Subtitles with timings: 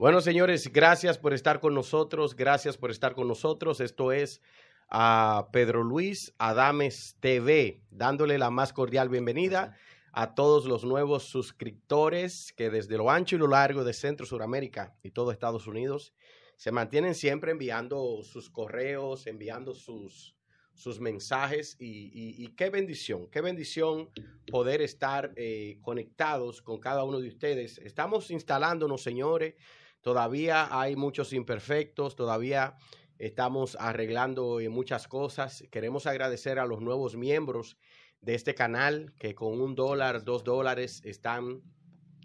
[0.00, 3.80] Bueno, señores, gracias por estar con nosotros, gracias por estar con nosotros.
[3.80, 4.40] Esto es
[4.88, 9.76] a Pedro Luis Adames TV, dándole la más cordial bienvenida
[10.12, 14.96] a todos los nuevos suscriptores que desde lo ancho y lo largo de Centro Suramérica
[15.02, 16.14] y todo Estados Unidos
[16.56, 20.34] se mantienen siempre enviando sus correos, enviando sus,
[20.72, 24.08] sus mensajes y, qué bendición, qué bendición
[24.50, 27.76] poder estar eh, conectados con cada uno de ustedes.
[27.76, 29.56] Estamos instalándonos, señores,
[30.00, 32.76] todavía hay muchos imperfectos, todavía
[33.18, 35.64] estamos arreglando eh, muchas cosas.
[35.70, 37.76] Queremos agradecer a los nuevos miembros
[38.20, 41.62] de este canal que con un dólar, dos dólares están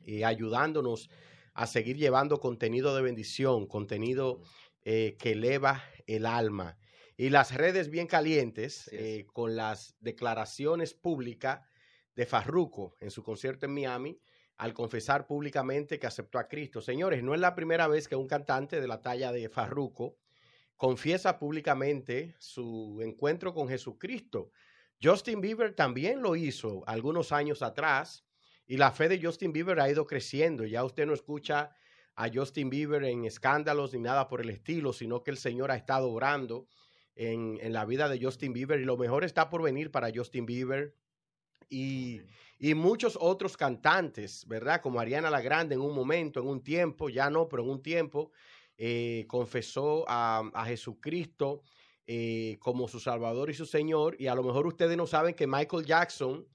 [0.04, 1.10] eh, ayudándonos
[1.54, 4.42] a seguir llevando contenido de bendición, contenido
[4.84, 6.78] que eleva el alma
[7.18, 11.62] y las redes bien calientes eh, con las declaraciones públicas
[12.16, 14.20] de Farruco en su concierto en Miami
[14.58, 16.82] al confesar públicamente que aceptó a Cristo.
[16.82, 20.18] Señores, no es la primera vez que un cantante de la talla de Farruco
[20.78, 24.52] confiesa públicamente su encuentro con Jesucristo.
[25.02, 28.26] Justin Bieber también lo hizo algunos años atrás
[28.66, 30.66] y la fe de Justin Bieber ha ido creciendo.
[30.66, 31.76] Ya usted no escucha
[32.16, 35.76] a Justin Bieber en escándalos ni nada por el estilo, sino que el Señor ha
[35.76, 36.68] estado orando
[37.16, 40.96] en, la vida de Justin Bieber y lo mejor está por venir para Justin Bieber
[41.70, 42.22] y,
[42.60, 44.82] muchos otros cantantes, ¿verdad?
[44.82, 47.82] Como Ariana La Grande en un momento, en un tiempo, ya no, pero en un
[47.82, 48.32] tiempo,
[48.78, 51.62] eh, confesó a, Jesucristo
[52.06, 54.16] eh, como su Salvador y su Señor.
[54.20, 56.48] Y a lo mejor ustedes no saben que Michael Jackson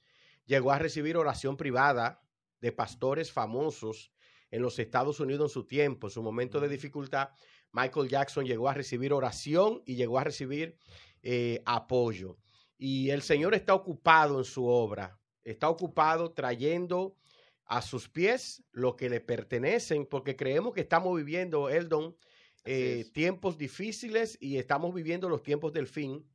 [0.46, 2.22] llegó a recibir oración privada
[2.60, 4.12] de pastores famosos
[4.50, 7.30] en los Estados Unidos en su tiempo, en su momento de dificultad.
[7.72, 10.76] Michael Jackson llegó a recibir oración y llegó a recibir
[11.22, 12.38] eh, apoyo.
[12.76, 15.19] Y el Señor está ocupado en su obra,
[15.52, 17.16] está ocupado trayendo
[17.66, 22.16] a sus pies lo que le pertenecen, porque creemos que estamos viviendo, Eldon,
[22.64, 26.26] eh, tiempos difíciles y estamos viviendo los tiempos del fin,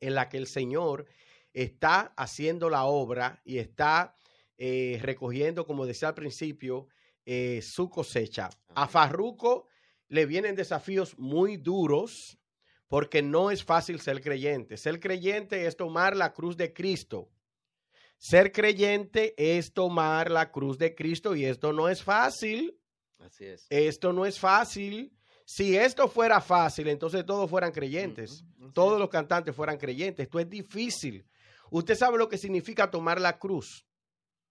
[0.00, 1.06] en la que el Señor
[1.52, 4.16] está haciendo la obra y está
[4.58, 6.88] eh, recogiendo, como decía al principio,
[7.62, 8.50] su cosecha.
[8.74, 9.66] A Farruco
[10.08, 12.38] le vienen desafíos muy duros
[12.88, 14.76] porque no es fácil ser creyente.
[14.76, 17.28] Ser creyente es tomar la cruz de Cristo.
[18.18, 22.78] Ser creyente es tomar la cruz de Cristo y esto no es fácil.
[23.18, 23.66] Así es.
[23.70, 25.12] Esto no es fácil.
[25.46, 28.44] Si esto fuera fácil, entonces todos fueran creyentes.
[28.72, 30.24] Todos los cantantes fueran creyentes.
[30.24, 31.26] Esto es difícil.
[31.70, 33.86] Usted sabe lo que significa tomar la cruz.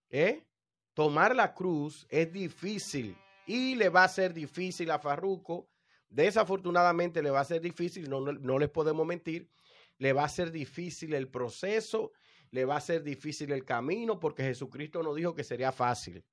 [0.09, 0.45] ¿Eh?
[0.93, 5.69] Tomar la cruz es difícil y le va a ser difícil a Farruco.
[6.09, 9.49] Desafortunadamente le va a ser difícil, no, no, les podemos mentir,
[9.97, 12.11] le va a ser difícil el proceso,
[12.53, 16.23] le va a ser difícil el camino, porque Jesucristo no dijo que sería fácil.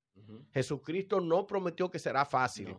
[0.53, 2.77] Jesucristo no prometió que será fácil.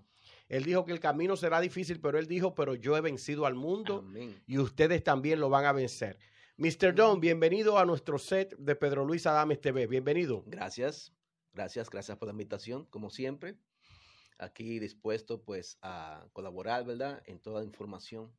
[0.47, 3.55] Él dijo que el camino será difícil, pero él dijo, pero yo he vencido al
[3.55, 4.05] mundo
[4.45, 6.19] y ustedes también lo van a vencer.
[6.57, 6.93] Mr.
[6.93, 9.87] Don, bienvenido a nuestro set de Pedro Luis Adames TV.
[9.87, 10.43] Bienvenido.
[10.45, 11.11] Gracias,
[11.51, 13.57] gracias, gracias por la invitación, como siempre
[14.37, 17.21] aquí dispuesto pues a colaborar, ¿verdad?
[17.25, 18.31] En toda la información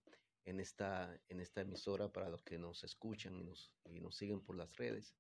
[0.45, 4.41] en esta, en esta emisora para los que nos escuchan y nos, y nos siguen
[4.41, 5.15] por las redes.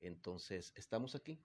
[0.00, 1.40] Entonces, estamos aquí.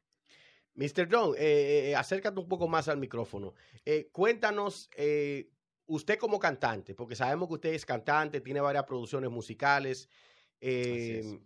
[0.78, 1.08] Mr.
[1.12, 3.54] John, eh, eh, acércate un poco más al micrófono.
[3.84, 4.90] Eh, cuéntanos,
[5.88, 10.08] usted como cantante, porque sabemos que usted es cantante, tiene varias producciones musicales.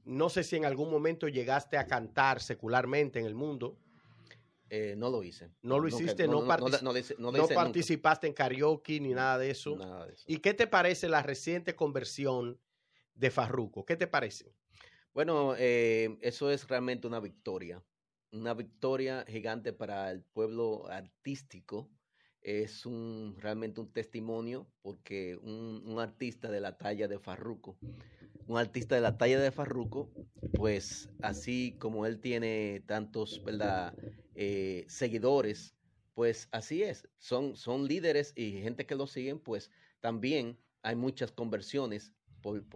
[0.03, 3.77] no sé si en algún momento llegaste a cantar secularmente en el mundo.
[4.73, 5.51] Eh, no lo hice.
[5.63, 6.45] No lo hiciste, no,
[7.53, 9.77] participaste en karaoke ni nada de, eso.
[10.25, 12.57] ¿Y qué te parece la reciente conversión
[13.13, 13.85] de Farruco?
[13.85, 14.55] ¿Qué te parece?
[15.13, 17.83] Bueno, eh, eso es realmente una victoria.
[18.31, 21.89] Una victoria gigante para el pueblo artístico.
[22.41, 27.77] Es un, realmente un testimonio porque un, un artista de la talla de Farruco
[28.47, 30.09] un artista de la talla de Farruco,
[30.53, 33.93] pues así como él tiene tantos ¿verdad?
[34.35, 35.75] Eh, seguidores,
[36.13, 41.31] pues así es, son, son líderes y gente que lo siguen, pues también hay muchas
[41.31, 42.67] conversiones por,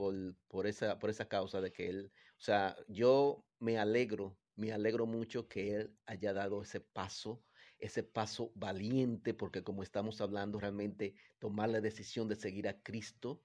[0.47, 5.06] por, esa, por esa causa de que él, o sea, yo me alegro, me alegro
[5.06, 7.44] mucho que él haya dado ese paso,
[7.80, 13.42] ese paso valiente, porque como estamos hablando, realmente tomar la decisión de seguir a Cristo,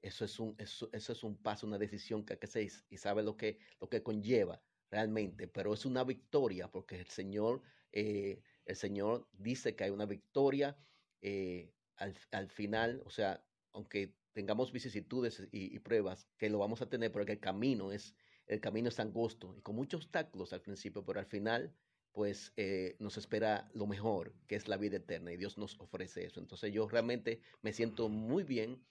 [0.00, 3.36] eso es un, eso, es un paso, una decisión que hay que y sabe lo
[3.36, 7.62] que, lo que conlleva realmente, pero es una victoria porque el Señor,
[7.92, 10.76] eh, el Señor dice que hay una victoria
[11.22, 17.12] eh, al, final, o sea, aunque tengamos vicisitudes y, pruebas, que lo vamos a tener,
[17.12, 21.20] porque el camino es, el camino es angosto y con muchos obstáculos al principio, pero
[21.20, 21.72] al final
[22.12, 26.24] pues eh, nos espera lo mejor, que es la vida eterna, y Dios nos ofrece
[26.24, 26.40] eso.
[26.40, 28.84] Entonces yo realmente me siento muy bien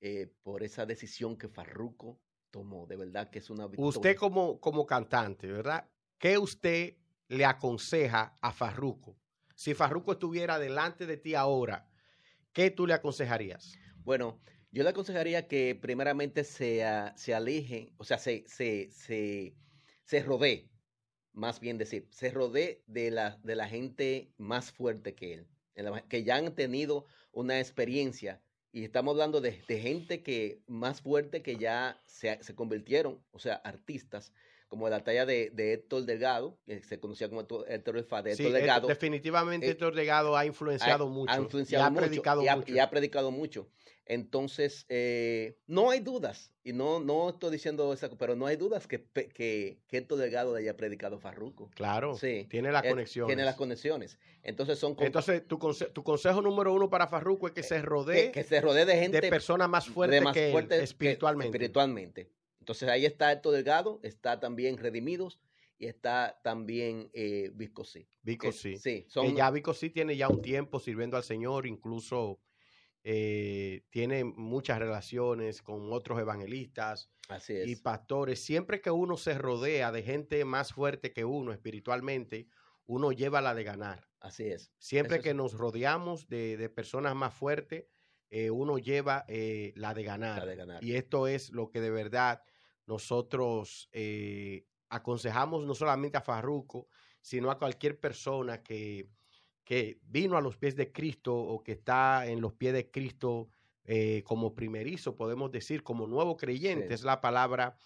[0.00, 2.18] eh, por esa decisión que Farruco
[2.50, 3.88] tomó, de verdad que es una victoria.
[3.88, 5.88] Usted como, como cantante, ¿verdad?
[6.18, 6.96] ¿Qué usted
[7.28, 9.18] le aconseja a Farruco?
[9.54, 11.86] Si Farruco estuviera delante de ti ahora,
[12.52, 13.78] ¿qué tú le aconsejarías?
[13.98, 14.40] Bueno,
[14.70, 16.82] yo le aconsejaría que primeramente se,
[17.16, 19.54] se aleje, o sea, se, se, se,
[20.04, 20.71] se rodee
[21.32, 25.46] más bien decir, se rodee de la, de la gente más fuerte que él,
[26.08, 28.42] que ya han tenido una experiencia.
[28.72, 33.56] Y estamos hablando de, gente que más fuerte que ya se, se convirtieron, o sea,
[33.56, 34.32] artistas,
[34.72, 38.52] como la talla de, de, Héctor Delgado, que se conocía como Héctor el de Héctor
[38.52, 38.88] Delgado.
[38.88, 41.30] Definitivamente eh, Héctor Delgado ha influenciado mucho.
[41.30, 42.72] Ha influenciado y ha mucho, predicado mucho.
[42.72, 43.68] y ha predicado mucho.
[44.06, 48.86] Entonces, eh, no hay dudas, y no, no estoy diciendo eso, pero no hay dudas
[48.86, 51.70] que, que, que Héctor Delgado haya predicado Farruco.
[51.74, 53.26] Claro, sí, tiene las conexiones.
[53.26, 54.18] Tiene las conexiones.
[54.42, 58.42] Entonces, son Entonces tu, tu consejo número uno para Farruco es que se rodee, que,
[58.42, 60.48] se rodee de gente de personas más fuertes que
[60.82, 61.58] espiritualmente.
[61.58, 62.41] espiritualmente.
[62.62, 65.40] Entonces, ahí está Héctor Delgado, está también Redimidos,
[65.78, 68.06] y está también eh, Viscosí.
[68.22, 68.76] Viscosí.
[68.76, 69.34] Sí, son...
[69.34, 72.40] ya Viscosí tiene ya un tiempo sirviendo al Señor, incluso
[73.02, 77.10] eh, tiene muchas relaciones con otros evangelistas
[77.48, 78.44] y pastores.
[78.44, 82.46] Siempre que uno se rodea de gente más fuerte que uno espiritualmente,
[82.86, 84.08] uno lleva la de ganar.
[84.20, 84.70] Así es.
[84.78, 87.86] Siempre que nos rodeamos de, personas más fuertes,
[88.30, 90.46] eh, uno lleva eh, la, de ganar.
[90.80, 92.40] Y esto es lo que de verdad
[92.86, 93.88] nosotros
[94.88, 96.88] aconsejamos no solamente a Farruco,
[97.20, 99.08] sino a cualquier persona que
[99.64, 103.48] que vino a los pies de Cristo o que está en los pies de Cristo
[103.84, 107.76] eh, como primerizo, podemos decir, como nuevo creyente, es la palabra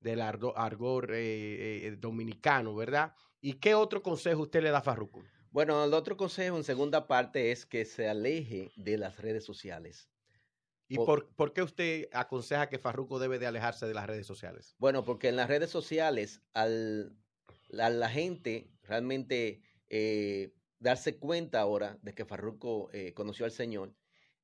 [0.00, 3.14] del argor eh, eh, dominicano, ¿verdad?
[3.40, 5.22] ¿Y qué otro consejo usted le da a Farruko?
[5.50, 10.08] Bueno, el otro consejo en segunda parte es que se aleje de las redes sociales.
[10.88, 14.74] ¿Y por, por, qué usted aconseja que Farruko debe de alejarse de las redes sociales?
[14.78, 17.16] Bueno, porque en las redes sociales al,
[17.78, 19.62] a la gente realmente
[20.78, 23.94] darse cuenta ahora de que Farruco eh, conoció al Señor,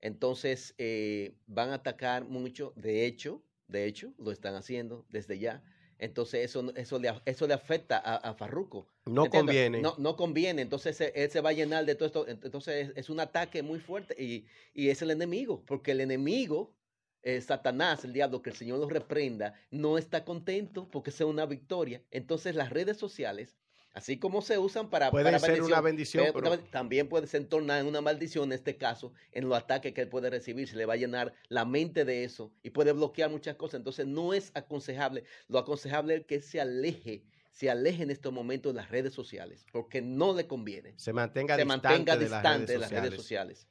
[0.01, 5.63] entonces eh, van a atacar mucho, de hecho, de hecho, lo están haciendo desde ya.
[6.01, 8.89] Entonces eso, eso, le, eso le afecta a, Farruco.
[9.05, 9.83] No conviene.
[9.83, 10.63] No, no conviene.
[10.63, 12.27] Entonces él se va a llenar de todo esto.
[12.27, 16.75] Entonces es, un ataque muy fuerte y, y, es el enemigo, porque el enemigo,
[17.23, 21.45] eh, Satanás, el diablo, que el Señor lo reprenda, no está contento porque sea una
[21.45, 22.03] victoria.
[22.11, 23.59] Entonces las redes sociales
[23.93, 26.33] Así como se usan para, puede ser una bendición,
[26.71, 30.09] también puede ser tornar en una maldición en este caso, en los ataques que él
[30.09, 33.57] puede recibir, se le va a llenar la mente de eso y puede bloquear muchas
[33.57, 33.79] cosas.
[33.79, 38.73] Entonces no es aconsejable, lo aconsejable es que se aleje, se aleje en estos momentos
[38.73, 40.95] de las redes sociales, porque no le conviene.
[40.97, 43.67] Se mantenga, se distante, mantenga distante de, las redes sociales.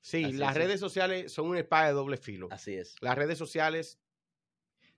[0.00, 2.48] Sí, las redes sociales son una espada de doble filo.
[2.50, 2.96] Así es.
[3.00, 4.00] Las redes sociales,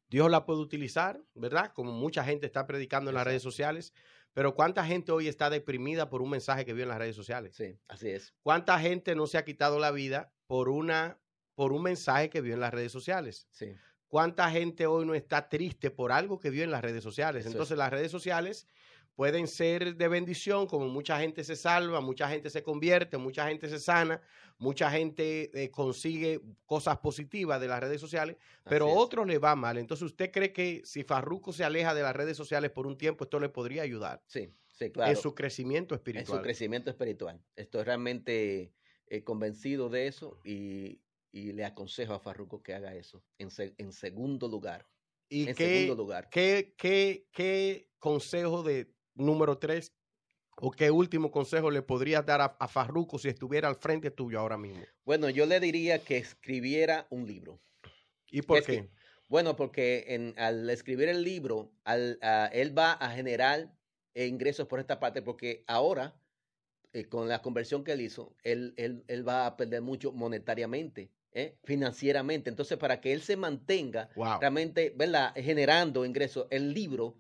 [0.09, 1.73] Dios la puede utilizar, ¿verdad?
[1.75, 3.93] Como mucha gente está predicando en las redes sociales,
[4.33, 7.55] pero ¿cuánta gente hoy está deprimida por un mensaje que vio en las redes sociales?
[7.55, 8.35] Sí, así es.
[8.43, 11.19] ¿Cuánta gente no se ha quitado la vida por, una,
[11.55, 13.47] por un mensaje que vio en las redes sociales?
[13.51, 13.75] Sí.
[14.09, 17.47] ¿Cuánta gente hoy no está triste por algo que vio en las redes sociales?
[17.47, 18.67] Entonces las redes sociales
[19.15, 23.69] pueden ser de bendición, como mucha gente se salva, mucha gente se convierte, mucha gente
[23.69, 24.21] se sana,
[24.59, 29.55] mucha gente eh, consigue cosas positivas de las redes sociales, pero a otros le va
[29.55, 29.77] mal.
[29.79, 33.25] Entonces, ¿usted cree que si Farruco se aleja de las redes sociales por un tiempo,
[33.25, 34.23] esto le podría ayudar?
[34.27, 35.11] Sí, sí, claro.
[35.11, 36.39] En su crecimiento espiritual.
[36.39, 37.41] En su crecimiento espiritual.
[37.57, 38.73] Estoy realmente
[39.09, 41.01] eh, convencido de eso y,
[41.35, 43.49] le aconsejo a Farruco que haga eso en,
[43.79, 44.87] en segundo lugar.
[45.31, 46.29] ¿Y en segundo lugar.
[46.29, 49.93] ¿qué, qué, qué consejo de número tres,
[50.57, 54.59] ¿O qué último consejo le podrías dar a, Farruco si estuviera al frente tuyo ahora
[54.59, 54.83] mismo?
[55.05, 57.61] Bueno, yo le diría que escribiera un libro.
[58.31, 58.89] ¿Y por qué?
[59.29, 62.19] bueno, porque en, al escribir el libro, al,
[62.53, 63.75] él va a generar
[64.15, 66.15] ingresos por esta parte, porque ahora,
[66.93, 71.11] eh, con la conversión que él hizo, él, él, él va a perder mucho monetariamente.
[71.35, 71.57] ¿eh?
[71.65, 72.51] financieramente.
[72.51, 75.33] Entonces, para que él se mantenga realmente ¿verdad?
[75.35, 77.17] generando ingresos, el libro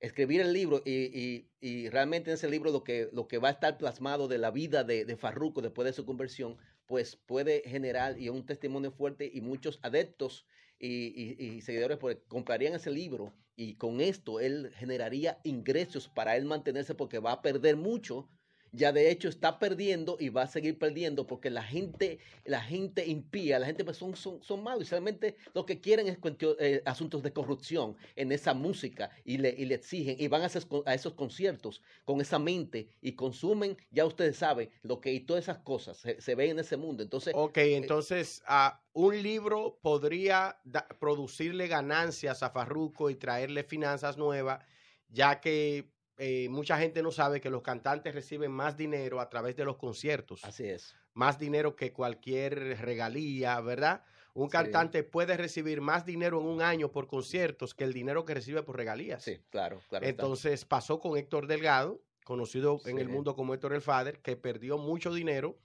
[0.00, 1.48] escribir el libro y,
[1.90, 4.84] realmente en ese libro lo que, lo que va a estar plasmado de la vida
[4.84, 9.40] de, de Farruco después de su conversión, pues puede generar y un testimonio fuerte y
[9.40, 10.46] muchos adeptos
[10.78, 16.94] y, seguidores pues, comprarían ese libro y con esto él generaría ingresos para él mantenerse
[16.94, 18.28] porque va a perder mucho
[18.76, 23.06] ya de hecho está perdiendo y va a seguir perdiendo porque la gente, la gente
[23.06, 26.18] impía, la gente pues son, son, son malos y solamente lo que quieren es
[26.60, 30.50] eh, asuntos de corrupción en esa música y le, y le exigen y van a,
[30.86, 35.44] a, esos conciertos con esa mente y consumen, ya ustedes saben, lo que y todas
[35.44, 37.02] esas cosas se, se ven en ese mundo.
[37.02, 40.58] Entonces, ok, eh, entonces a un libro podría
[40.98, 44.64] producirle ganancias a Farruco y traerle finanzas nuevas,
[45.08, 49.56] ya que eh, mucha gente no sabe que los cantantes reciben más dinero a través
[49.56, 50.44] de los conciertos.
[50.44, 50.96] Así es.
[51.12, 54.02] Más dinero que cualquier regalía, ¿verdad?
[54.34, 58.34] Un cantante puede recibir más dinero en un año por conciertos que el dinero que
[58.34, 59.22] recibe por regalías.
[59.22, 60.06] Sí, claro, claro.
[60.06, 64.76] Entonces pasó con Héctor Delgado, conocido en el mundo como Héctor el Father, que perdió
[64.76, 65.56] mucho dinero.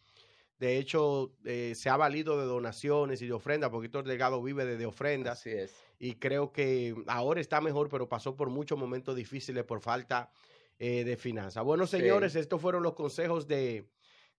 [0.61, 4.63] De hecho, eh, se ha valido de donaciones y de ofrendas, porque Héctor Delgado vive
[4.63, 5.39] de, de ofrendas.
[5.39, 9.81] Así es y creo que ahora está mejor, pero pasó por muchos momentos difíciles por
[9.81, 10.31] falta
[10.79, 11.63] eh, de finanzas.
[11.63, 13.87] Bueno, señores, estos fueron los consejos de,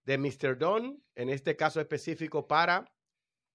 [0.05, 0.59] de Mr.
[0.59, 2.93] Don, en este caso específico para,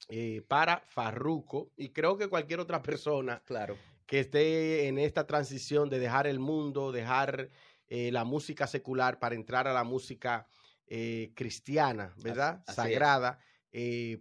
[0.07, 3.75] eh, para Farruco, y creo que cualquier otra persona claro.
[4.05, 7.49] que esté en esta transición de dejar el mundo, dejar
[7.89, 10.47] la música secular para entrar a la música
[11.35, 12.63] cristiana, ¿verdad?
[12.67, 13.39] Sagrada,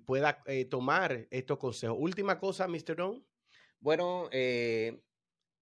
[0.05, 1.97] pueda tomar estos consejos.
[1.99, 2.97] Última cosa, Mr.
[2.97, 3.25] Don.
[3.81, 5.01] Bueno, eh,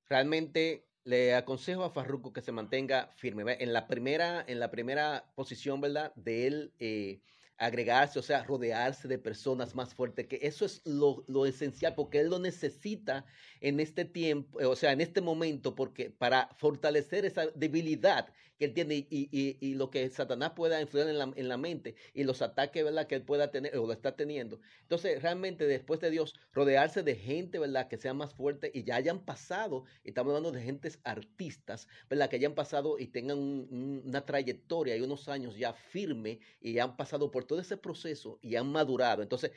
[0.08, 3.56] realmente le aconsejo a Farruko que se mantenga firme.
[3.60, 6.12] En la primera, en la primera posición, ¿verdad?
[6.14, 7.20] De él eh,
[7.58, 12.20] agregarse, o sea, rodearse de personas más fuertes, que eso es lo, lo, esencial, porque
[12.20, 13.26] él lo necesita
[13.64, 18.28] en este tiempo, o sea, en este momento, porque para fortalecer esa debilidad
[18.58, 21.56] que él tiene y, y, y lo que Satanás pueda influir en la, en la,
[21.56, 24.60] mente y los ataques, ¿verdad?, que él pueda tener o lo está teniendo.
[24.82, 28.96] Entonces, realmente, después de Dios, rodearse de gente, ¿verdad?, que sea más fuerte y ya
[28.96, 34.94] hayan pasado, estamos hablando de gentes artistas, ¿verdad?, que hayan pasado y tengan una trayectoria
[34.94, 39.22] y unos años ya firme y han pasado por todo ese proceso y han madurado.
[39.22, 39.52] Entonces,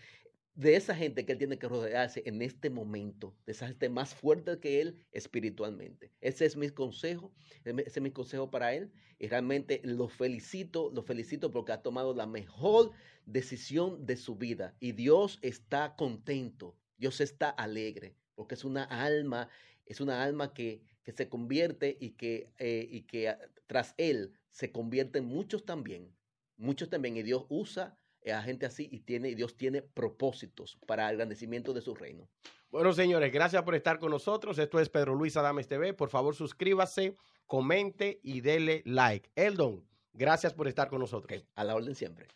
[0.57, 4.15] de esa gente que él tiene que rodearse en este momento, de esa gente más
[4.15, 6.11] fuerte que él espiritualmente.
[6.19, 7.31] Ese es mi consejo,
[7.63, 12.15] ese es mi consejo para él y realmente lo felicito, lo felicito porque ha tomado
[12.15, 12.91] la mejor
[13.27, 19.49] decisión de su vida y Dios está contento, Dios está alegre porque es una alma,
[19.85, 23.37] es una alma que, que se convierte y que, eh, y que
[23.67, 26.11] tras él se convierten muchos también,
[26.55, 27.95] muchos también y Dios usa
[28.33, 32.27] a gente así y tiene, Dios tiene propósitos para el agradecimiento de su reino.
[32.69, 34.59] Bueno, señores, gracias por estar con nosotros.
[34.59, 35.93] Esto es Pedro Luis Adames TV.
[35.93, 37.15] Por favor, suscríbase,
[37.45, 39.29] comente y dele like.
[39.35, 41.45] Eldon, gracias por estar con nosotros.
[41.55, 42.27] a la orden siempre.